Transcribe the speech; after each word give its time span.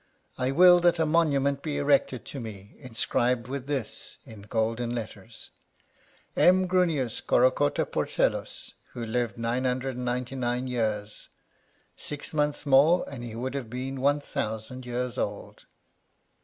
I 0.35 0.49
will 0.49 0.79
that 0.79 0.97
a 0.97 1.05
monument 1.05 1.61
be 1.61 1.77
erected 1.77 2.25
to 2.25 2.39
me, 2.39 2.75
inscribed 2.79 3.47
with 3.47 3.67
this, 3.67 4.17
in 4.25 4.41
golden 4.41 4.95
letters: 4.95 5.51
M. 6.35 6.67
Grunnius 6.67 7.21
Corocotta 7.21 7.85
Porcellus, 7.85 8.73
who 8.93 9.05
lived 9.05 9.37
999 9.37 10.65
years,— 10.67 11.29
six 11.95 12.33
months 12.33 12.65
more, 12.65 13.05
and 13.11 13.23
he 13.23 13.35
would 13.35 13.53
have 13.53 13.69
been 13.69 14.01
1000 14.01 14.87
years 14.87 15.19
old. 15.19 15.65